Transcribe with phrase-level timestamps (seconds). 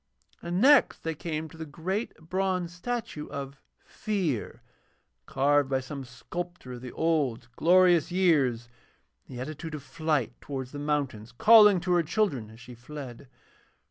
[0.41, 4.63] And next they came to the great bronze statue of Fear,
[5.27, 8.67] carved by some sculptor of the old glorious years
[9.27, 13.27] in the attitude of flight towards the mountains, calling to her children as she fled.